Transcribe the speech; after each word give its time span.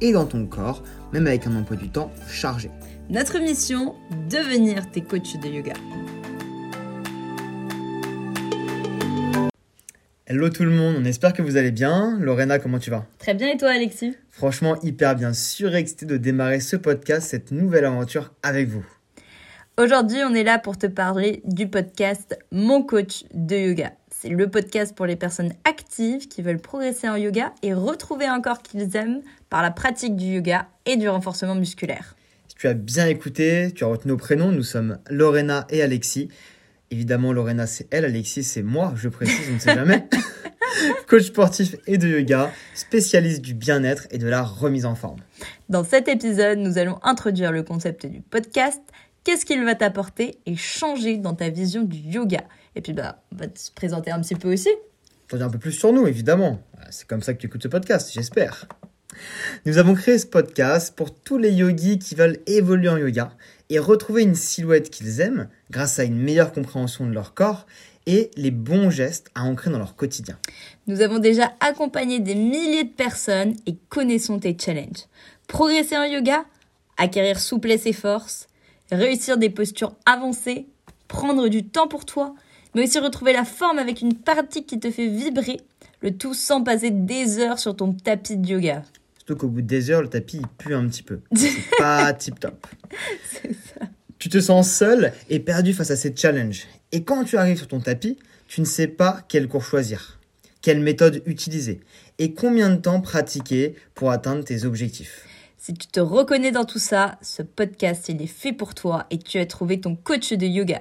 et 0.00 0.12
dans 0.12 0.26
ton 0.26 0.46
corps, 0.46 0.82
même 1.12 1.26
avec 1.26 1.46
un 1.46 1.54
emploi 1.56 1.76
du 1.76 1.88
temps 1.88 2.10
chargé. 2.28 2.70
Notre 3.10 3.38
mission, 3.38 3.94
devenir 4.30 4.90
tes 4.90 5.02
coachs 5.02 5.40
de 5.40 5.48
yoga. 5.48 5.74
Hello 10.26 10.48
tout 10.48 10.64
le 10.64 10.70
monde, 10.70 10.96
on 10.98 11.04
espère 11.04 11.34
que 11.34 11.42
vous 11.42 11.56
allez 11.56 11.70
bien. 11.70 12.18
Lorena, 12.18 12.58
comment 12.58 12.78
tu 12.78 12.90
vas? 12.90 13.04
Très 13.18 13.34
bien 13.34 13.48
et 13.52 13.56
toi 13.58 13.70
Alexis? 13.70 14.16
Franchement, 14.30 14.80
hyper 14.82 15.14
bien, 15.16 15.34
surexcité 15.34 16.06
de 16.06 16.16
démarrer 16.16 16.60
ce 16.60 16.76
podcast, 16.76 17.28
cette 17.28 17.50
nouvelle 17.52 17.84
aventure 17.84 18.32
avec 18.42 18.68
vous. 18.68 18.84
Aujourd'hui, 19.76 20.18
on 20.24 20.34
est 20.34 20.44
là 20.44 20.58
pour 20.58 20.78
te 20.78 20.86
parler 20.86 21.42
du 21.44 21.68
podcast 21.68 22.38
Mon 22.52 22.82
coach 22.82 23.24
de 23.34 23.56
yoga. 23.56 23.92
C'est 24.24 24.30
le 24.30 24.48
podcast 24.48 24.94
pour 24.96 25.04
les 25.04 25.16
personnes 25.16 25.52
actives 25.64 26.28
qui 26.28 26.40
veulent 26.40 26.58
progresser 26.58 27.06
en 27.10 27.16
yoga 27.16 27.52
et 27.62 27.74
retrouver 27.74 28.24
un 28.24 28.40
corps 28.40 28.62
qu'ils 28.62 28.96
aiment 28.96 29.20
par 29.50 29.60
la 29.60 29.70
pratique 29.70 30.16
du 30.16 30.24
yoga 30.24 30.66
et 30.86 30.96
du 30.96 31.10
renforcement 31.10 31.54
musculaire. 31.54 32.16
Si 32.48 32.54
tu 32.54 32.66
as 32.66 32.72
bien 32.72 33.06
écouté, 33.06 33.70
tu 33.74 33.84
as 33.84 33.86
retenu 33.86 34.12
nos 34.12 34.16
prénoms, 34.16 34.50
nous 34.50 34.62
sommes 34.62 34.98
Lorena 35.10 35.66
et 35.68 35.82
Alexis. 35.82 36.30
Évidemment, 36.90 37.34
Lorena 37.34 37.66
c'est 37.66 37.86
elle, 37.90 38.06
Alexis 38.06 38.44
c'est 38.44 38.62
moi, 38.62 38.94
je 38.96 39.10
précise, 39.10 39.46
on 39.50 39.54
ne 39.56 39.58
sait 39.58 39.74
jamais. 39.74 40.08
Coach 41.06 41.24
sportif 41.24 41.76
et 41.86 41.98
de 41.98 42.08
yoga, 42.08 42.50
spécialiste 42.74 43.42
du 43.42 43.52
bien-être 43.52 44.06
et 44.10 44.16
de 44.16 44.26
la 44.26 44.42
remise 44.42 44.86
en 44.86 44.94
forme. 44.94 45.20
Dans 45.68 45.84
cet 45.84 46.08
épisode, 46.08 46.60
nous 46.60 46.78
allons 46.78 46.98
introduire 47.02 47.52
le 47.52 47.62
concept 47.62 48.06
du 48.06 48.22
podcast, 48.22 48.80
qu'est-ce 49.24 49.44
qu'il 49.44 49.64
va 49.64 49.74
t'apporter 49.74 50.38
et 50.46 50.56
changer 50.56 51.16
dans 51.16 51.34
ta 51.34 51.48
vision 51.48 51.82
du 51.82 51.98
yoga? 51.98 52.44
Et 52.76 52.80
puis, 52.80 52.92
bah, 52.92 53.22
on 53.32 53.36
va 53.36 53.48
te 53.48 53.58
présenter 53.74 54.10
un 54.10 54.20
petit 54.20 54.34
peu 54.34 54.52
aussi. 54.52 54.70
T'en 55.28 55.38
dire 55.38 55.46
un 55.46 55.50
peu 55.50 55.58
plus 55.58 55.72
sur 55.72 55.92
nous, 55.92 56.06
évidemment. 56.06 56.60
C'est 56.90 57.06
comme 57.06 57.22
ça 57.22 57.34
que 57.34 57.40
tu 57.40 57.46
écoutes 57.46 57.62
ce 57.62 57.68
podcast, 57.68 58.10
j'espère. 58.12 58.66
Nous 59.64 59.78
avons 59.78 59.94
créé 59.94 60.18
ce 60.18 60.26
podcast 60.26 60.94
pour 60.94 61.14
tous 61.14 61.38
les 61.38 61.52
yogis 61.52 61.98
qui 61.98 62.14
veulent 62.14 62.38
évoluer 62.46 62.88
en 62.88 62.98
yoga 62.98 63.32
et 63.70 63.78
retrouver 63.78 64.22
une 64.22 64.34
silhouette 64.34 64.90
qu'ils 64.90 65.20
aiment 65.20 65.48
grâce 65.70 65.98
à 65.98 66.04
une 66.04 66.18
meilleure 66.18 66.52
compréhension 66.52 67.06
de 67.06 67.12
leur 67.12 67.32
corps 67.34 67.66
et 68.06 68.30
les 68.36 68.50
bons 68.50 68.90
gestes 68.90 69.30
à 69.34 69.44
ancrer 69.44 69.70
dans 69.70 69.78
leur 69.78 69.96
quotidien. 69.96 70.38
Nous 70.86 71.00
avons 71.00 71.18
déjà 71.18 71.52
accompagné 71.60 72.20
des 72.20 72.34
milliers 72.34 72.84
de 72.84 72.92
personnes 72.92 73.54
et 73.66 73.76
connaissons 73.88 74.38
tes 74.38 74.56
challenges. 74.58 75.06
Progresser 75.46 75.96
en 75.96 76.04
yoga, 76.04 76.44
acquérir 76.98 77.38
souplesse 77.38 77.86
et 77.86 77.92
force, 77.92 78.48
réussir 78.92 79.38
des 79.38 79.50
postures 79.50 79.94
avancées, 80.06 80.66
prendre 81.08 81.48
du 81.48 81.64
temps 81.64 81.88
pour 81.88 82.04
toi, 82.04 82.34
mais 82.74 82.84
aussi 82.84 82.98
retrouver 82.98 83.32
la 83.32 83.44
forme 83.44 83.78
avec 83.78 84.00
une 84.00 84.14
pratique 84.14 84.66
qui 84.66 84.80
te 84.80 84.90
fait 84.90 85.08
vibrer, 85.08 85.60
le 86.00 86.16
tout 86.16 86.34
sans 86.34 86.62
passer 86.62 86.90
des 86.90 87.38
heures 87.38 87.58
sur 87.58 87.76
ton 87.76 87.92
tapis 87.92 88.36
de 88.36 88.46
yoga. 88.48 88.82
Surtout 89.18 89.36
qu'au 89.36 89.48
bout 89.48 89.62
de 89.62 89.66
des 89.66 89.90
heures, 89.90 90.02
le 90.02 90.08
tapis 90.08 90.38
il 90.38 90.46
pue 90.46 90.74
un 90.74 90.86
petit 90.86 91.02
peu. 91.02 91.20
C'est 91.34 91.76
pas 91.78 92.12
tip 92.12 92.38
top. 92.38 92.66
C'est 93.30 93.54
ça. 93.54 93.86
Tu 94.18 94.28
te 94.28 94.40
sens 94.40 94.70
seul 94.70 95.12
et 95.28 95.40
perdu 95.40 95.72
face 95.72 95.90
à 95.90 95.96
ces 95.96 96.14
challenges. 96.14 96.66
Et 96.92 97.04
quand 97.04 97.24
tu 97.24 97.36
arrives 97.36 97.58
sur 97.58 97.68
ton 97.68 97.80
tapis, 97.80 98.18
tu 98.48 98.60
ne 98.60 98.66
sais 98.66 98.86
pas 98.86 99.20
quel 99.28 99.48
cours 99.48 99.64
choisir, 99.64 100.18
quelle 100.62 100.80
méthode 100.80 101.22
utiliser 101.26 101.80
et 102.18 102.34
combien 102.34 102.70
de 102.70 102.76
temps 102.76 103.00
pratiquer 103.00 103.74
pour 103.94 104.10
atteindre 104.10 104.44
tes 104.44 104.64
objectifs. 104.64 105.26
Si 105.66 105.72
tu 105.72 105.86
te 105.86 105.98
reconnais 105.98 106.52
dans 106.52 106.66
tout 106.66 106.78
ça, 106.78 107.16
ce 107.22 107.40
podcast 107.40 108.10
il 108.10 108.20
est 108.20 108.26
fait 108.26 108.52
pour 108.52 108.74
toi 108.74 109.06
et 109.08 109.16
tu 109.16 109.38
as 109.38 109.46
trouvé 109.46 109.80
ton 109.80 109.96
coach 109.96 110.34
de 110.34 110.44
yoga. 110.44 110.80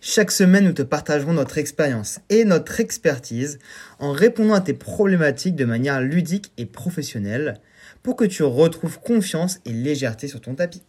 Chaque 0.00 0.30
semaine, 0.30 0.64
nous 0.64 0.72
te 0.72 0.80
partagerons 0.80 1.34
notre 1.34 1.58
expérience 1.58 2.18
et 2.30 2.46
notre 2.46 2.80
expertise 2.80 3.58
en 3.98 4.12
répondant 4.12 4.54
à 4.54 4.62
tes 4.62 4.72
problématiques 4.72 5.56
de 5.56 5.66
manière 5.66 6.00
ludique 6.00 6.52
et 6.56 6.64
professionnelle 6.64 7.60
pour 8.02 8.16
que 8.16 8.24
tu 8.24 8.42
retrouves 8.42 8.98
confiance 8.98 9.60
et 9.66 9.72
légèreté 9.74 10.26
sur 10.26 10.40
ton 10.40 10.54
tapis. 10.54 10.80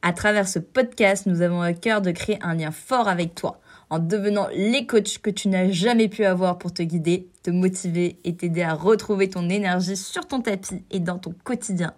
À 0.00 0.14
travers 0.14 0.48
ce 0.48 0.58
podcast, 0.58 1.26
nous 1.26 1.42
avons 1.42 1.60
à 1.60 1.74
cœur 1.74 2.00
de 2.00 2.12
créer 2.12 2.38
un 2.40 2.54
lien 2.54 2.70
fort 2.70 3.08
avec 3.08 3.34
toi 3.34 3.60
en 3.90 3.98
devenant 3.98 4.48
les 4.54 4.86
coachs 4.86 5.18
que 5.18 5.28
tu 5.28 5.48
n'as 5.48 5.70
jamais 5.70 6.08
pu 6.08 6.24
avoir 6.24 6.56
pour 6.56 6.72
te 6.72 6.82
guider, 6.82 7.28
te 7.42 7.50
motiver 7.50 8.16
et 8.24 8.34
t'aider 8.34 8.62
à 8.62 8.72
retrouver 8.72 9.28
ton 9.28 9.50
énergie 9.50 9.98
sur 9.98 10.26
ton 10.26 10.40
tapis 10.40 10.82
et 10.90 10.98
dans 10.98 11.18
ton 11.18 11.34
quotidien. 11.44 11.92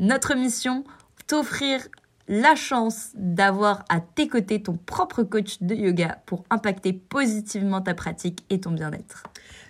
Notre 0.00 0.34
mission, 0.34 0.82
t'offrir 1.26 1.78
la 2.26 2.54
chance 2.54 3.10
d'avoir 3.16 3.84
à 3.90 4.00
tes 4.00 4.28
côtés 4.28 4.62
ton 4.62 4.78
propre 4.78 5.22
coach 5.22 5.58
de 5.60 5.74
yoga 5.74 6.22
pour 6.24 6.46
impacter 6.48 6.94
positivement 6.94 7.82
ta 7.82 7.92
pratique 7.92 8.42
et 8.48 8.60
ton 8.60 8.70
bien-être. 8.70 9.24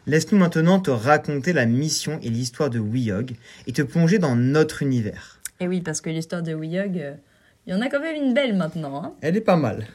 Laisse-nous 0.06 0.38
maintenant 0.38 0.78
te 0.78 0.92
raconter 0.92 1.52
la 1.52 1.66
mission 1.66 2.20
et 2.22 2.28
l'histoire 2.28 2.70
de 2.70 2.78
WeYog 2.78 3.32
et 3.66 3.72
te 3.72 3.82
plonger 3.82 4.20
dans 4.20 4.36
notre 4.36 4.84
univers. 4.84 5.40
Et 5.58 5.66
oui, 5.66 5.80
parce 5.80 6.00
que 6.00 6.10
l'histoire 6.10 6.44
de 6.44 6.54
WeYog, 6.54 6.96
euh, 6.98 7.14
il 7.66 7.72
y 7.72 7.76
en 7.76 7.80
a 7.80 7.88
quand 7.88 8.00
même 8.00 8.14
une 8.14 8.32
belle 8.32 8.56
maintenant. 8.56 9.02
Hein 9.02 9.14
Elle 9.22 9.36
est 9.36 9.40
pas 9.40 9.56
mal. 9.56 9.88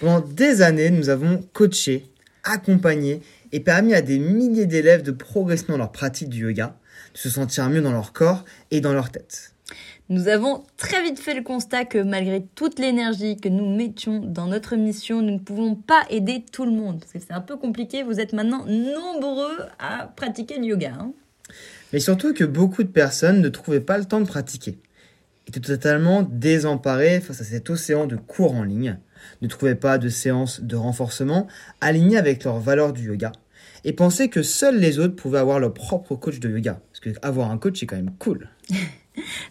Pendant 0.00 0.20
des 0.20 0.62
années, 0.62 0.88
nous 0.88 1.10
avons 1.10 1.42
coaché, 1.52 2.06
accompagné 2.42 3.20
et 3.52 3.60
permis 3.60 3.92
à 3.92 4.00
des 4.00 4.18
milliers 4.18 4.64
d'élèves 4.64 5.02
de 5.02 5.10
progresser 5.10 5.66
dans 5.68 5.76
leur 5.76 5.92
pratique 5.92 6.30
du 6.30 6.44
yoga, 6.44 6.74
de 7.12 7.18
se 7.18 7.28
sentir 7.28 7.68
mieux 7.68 7.82
dans 7.82 7.92
leur 7.92 8.14
corps 8.14 8.46
et 8.70 8.80
dans 8.80 8.94
leur 8.94 9.10
tête. 9.10 9.52
Nous 10.08 10.28
avons 10.28 10.64
très 10.78 11.02
vite 11.02 11.18
fait 11.18 11.34
le 11.34 11.42
constat 11.42 11.84
que 11.84 11.98
malgré 11.98 12.42
toute 12.54 12.78
l'énergie 12.78 13.36
que 13.36 13.48
nous 13.48 13.76
mettions 13.76 14.20
dans 14.20 14.46
notre 14.46 14.76
mission, 14.76 15.20
nous 15.20 15.32
ne 15.32 15.38
pouvons 15.38 15.74
pas 15.74 16.02
aider 16.08 16.44
tout 16.50 16.64
le 16.64 16.70
monde. 16.70 17.00
Parce 17.00 17.12
que 17.12 17.18
c'est 17.18 17.34
un 17.34 17.42
peu 17.42 17.56
compliqué, 17.56 18.02
vous 18.02 18.18
êtes 18.18 18.32
maintenant 18.32 18.64
nombreux 18.66 19.58
à 19.78 20.10
pratiquer 20.16 20.58
le 20.58 20.64
yoga. 20.64 20.92
hein. 20.98 21.12
Mais 21.92 22.00
surtout 22.00 22.32
que 22.34 22.44
beaucoup 22.44 22.82
de 22.82 22.88
personnes 22.88 23.40
ne 23.40 23.48
trouvaient 23.48 23.80
pas 23.80 23.98
le 23.98 24.04
temps 24.04 24.20
de 24.20 24.26
pratiquer, 24.26 24.78
étaient 25.46 25.60
totalement 25.60 26.22
désemparées 26.22 27.20
face 27.20 27.40
à 27.40 27.44
cet 27.44 27.70
océan 27.70 28.06
de 28.06 28.16
cours 28.16 28.54
en 28.54 28.62
ligne, 28.62 28.98
ne 29.42 29.48
trouvaient 29.48 29.74
pas 29.74 29.98
de 29.98 30.08
séances 30.08 30.60
de 30.60 30.76
renforcement 30.76 31.46
alignées 31.80 32.18
avec 32.18 32.44
leurs 32.44 32.60
valeurs 32.60 32.92
du 32.92 33.08
yoga, 33.08 33.32
et 33.84 33.92
pensaient 33.92 34.28
que 34.28 34.42
seuls 34.42 34.78
les 34.78 34.98
autres 34.98 35.16
pouvaient 35.16 35.38
avoir 35.38 35.60
leur 35.60 35.72
propre 35.72 36.14
coach 36.16 36.40
de 36.40 36.48
yoga. 36.48 36.80
Parce 36.92 37.00
que 37.00 37.10
avoir 37.22 37.50
un 37.50 37.58
coach, 37.58 37.80
c'est 37.80 37.86
quand 37.86 37.96
même 37.96 38.12
cool. 38.18 38.48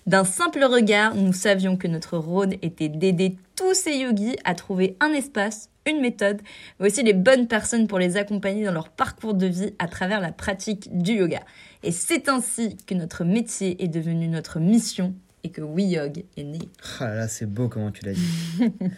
D'un 0.05 0.23
simple 0.23 0.63
regard, 0.63 1.15
nous 1.15 1.33
savions 1.33 1.77
que 1.77 1.87
notre 1.87 2.17
rôle 2.17 2.53
était 2.61 2.89
d'aider 2.89 3.37
tous 3.55 3.73
ces 3.73 3.97
yogis 3.97 4.35
à 4.43 4.55
trouver 4.55 4.95
un 4.99 5.11
espace, 5.13 5.69
une 5.85 6.01
méthode, 6.01 6.41
mais 6.79 6.87
aussi 6.87 7.03
les 7.03 7.13
bonnes 7.13 7.47
personnes 7.47 7.87
pour 7.87 7.99
les 7.99 8.17
accompagner 8.17 8.65
dans 8.65 8.73
leur 8.73 8.89
parcours 8.89 9.33
de 9.33 9.47
vie 9.47 9.73
à 9.79 9.87
travers 9.87 10.21
la 10.21 10.31
pratique 10.31 10.89
du 10.97 11.13
yoga. 11.13 11.41
Et 11.83 11.91
c'est 11.91 12.29
ainsi 12.29 12.77
que 12.85 12.93
notre 12.93 13.23
métier 13.23 13.83
est 13.83 13.87
devenu 13.87 14.27
notre 14.27 14.59
mission 14.59 15.13
et 15.43 15.49
que 15.49 15.61
WeYog 15.61 16.23
est 16.35 16.43
né. 16.43 16.59
Ah 16.99 17.05
là 17.05 17.15
là, 17.15 17.27
c'est 17.27 17.45
beau 17.45 17.67
comment 17.67 17.91
tu 17.91 18.05
l'as 18.05 18.13
dit. 18.13 18.71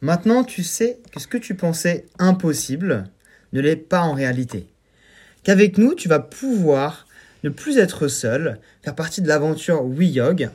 Maintenant, 0.00 0.44
tu 0.44 0.62
sais 0.62 0.98
que 1.12 1.20
ce 1.20 1.26
que 1.26 1.38
tu 1.38 1.54
pensais 1.54 2.06
impossible 2.18 3.04
ne 3.52 3.60
l'est 3.60 3.76
pas 3.76 4.00
en 4.00 4.12
réalité. 4.12 4.68
Qu'avec 5.44 5.78
nous, 5.78 5.94
tu 5.94 6.08
vas 6.08 6.18
pouvoir 6.20 7.06
ne 7.44 7.50
plus 7.50 7.78
être 7.78 8.08
seul, 8.08 8.58
faire 8.82 8.96
partie 8.96 9.20
de 9.20 9.28
l'aventure 9.28 9.84
WeYog 9.84 10.50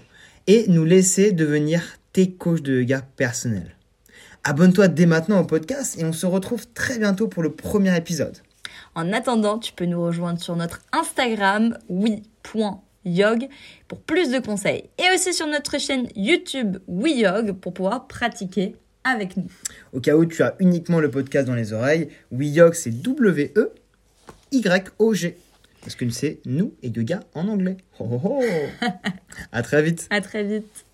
et 0.47 0.65
nous 0.67 0.83
laisser 0.83 1.31
devenir 1.31 1.83
tes 2.11 2.31
coachs 2.31 2.63
de 2.63 2.81
yoga 2.81 3.03
personnels. 3.15 3.75
Abonne-toi 4.43 4.87
dès 4.87 5.05
maintenant 5.05 5.39
au 5.41 5.45
podcast 5.45 5.99
et 5.99 6.05
on 6.05 6.13
se 6.13 6.25
retrouve 6.25 6.65
très 6.73 6.97
bientôt 6.97 7.27
pour 7.27 7.43
le 7.43 7.51
premier 7.51 7.95
épisode. 7.95 8.39
En 8.95 9.13
attendant, 9.13 9.59
tu 9.59 9.71
peux 9.73 9.85
nous 9.85 10.03
rejoindre 10.03 10.41
sur 10.41 10.55
notre 10.55 10.81
Instagram 10.91 11.77
oui.yog 11.89 13.47
pour 13.87 14.01
plus 14.01 14.31
de 14.31 14.39
conseils 14.39 14.89
et 14.97 15.13
aussi 15.13 15.31
sur 15.35 15.45
notre 15.45 15.79
chaîne 15.79 16.07
YouTube 16.15 16.77
WeYog 16.87 17.51
pour 17.51 17.75
pouvoir 17.75 18.07
pratiquer 18.07 18.75
avec 19.03 19.37
nous. 19.37 19.45
Au 19.93 19.99
cas 19.99 20.15
où 20.15 20.25
tu 20.25 20.41
as 20.41 20.55
uniquement 20.57 20.99
le 20.99 21.11
podcast 21.11 21.47
dans 21.47 21.53
les 21.53 21.71
oreilles, 21.71 22.09
WeYog 22.31 22.73
c'est 22.73 22.89
W-E-Y-O-G. 22.89 23.77
Parce 25.81 25.95
que 25.95 26.09
c'est 26.09 26.41
nous 26.45 26.73
et 26.83 26.89
yoga 26.89 27.21
en 27.33 27.47
anglais. 27.47 27.77
Oh, 27.99 28.07
oh, 28.11 28.41
oh. 28.41 28.85
à 29.51 29.61
très 29.61 29.81
vite. 29.81 30.07
À 30.09 30.21
très 30.21 30.43
vite. 30.43 30.85